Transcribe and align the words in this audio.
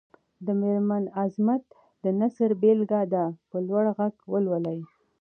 د 0.45 0.47
مېرمن 0.61 1.03
عظمت 1.21 1.63
د 2.03 2.05
نثر 2.19 2.49
بېلګه 2.61 3.01
دې 3.13 3.25
په 3.49 3.57
لوړ 3.67 3.85
غږ 3.97 4.13
ولولي. 4.31 4.79